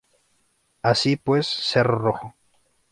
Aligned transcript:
Así 0.81 1.15
pues 1.15 1.45
Cerro 1.45 1.99
rojo. 1.99 2.33